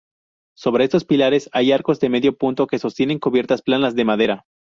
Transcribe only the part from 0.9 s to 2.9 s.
pilares hay arcos de medio punto que